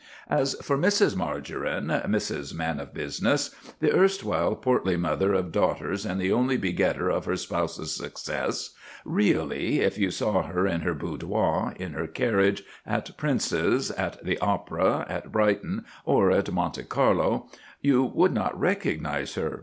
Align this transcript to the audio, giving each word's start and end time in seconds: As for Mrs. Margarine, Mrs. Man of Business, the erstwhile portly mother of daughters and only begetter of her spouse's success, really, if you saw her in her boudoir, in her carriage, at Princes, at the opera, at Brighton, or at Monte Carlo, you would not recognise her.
As 0.31 0.55
for 0.63 0.79
Mrs. 0.79 1.15
Margarine, 1.15 1.89
Mrs. 2.09 2.55
Man 2.55 2.79
of 2.79 2.91
Business, 2.91 3.51
the 3.81 3.95
erstwhile 3.95 4.55
portly 4.55 4.97
mother 4.97 5.33
of 5.35 5.51
daughters 5.51 6.07
and 6.07 6.19
only 6.31 6.57
begetter 6.57 7.11
of 7.11 7.25
her 7.25 7.35
spouse's 7.37 7.95
success, 7.95 8.71
really, 9.05 9.81
if 9.81 9.99
you 9.99 10.09
saw 10.09 10.41
her 10.41 10.65
in 10.65 10.81
her 10.81 10.95
boudoir, 10.95 11.75
in 11.77 11.93
her 11.93 12.07
carriage, 12.07 12.63
at 12.83 13.15
Princes, 13.15 13.91
at 13.91 14.25
the 14.25 14.39
opera, 14.39 15.05
at 15.07 15.31
Brighton, 15.31 15.85
or 16.03 16.31
at 16.31 16.51
Monte 16.51 16.85
Carlo, 16.85 17.45
you 17.79 18.03
would 18.03 18.33
not 18.33 18.59
recognise 18.59 19.35
her. 19.35 19.59